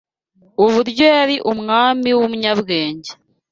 [0.65, 3.11] uburyo yari umwami w’umunyabwenge